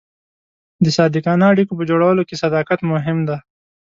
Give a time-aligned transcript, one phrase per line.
[0.83, 3.37] د صادقانه اړیکو په جوړولو کې صداقت مهم دی.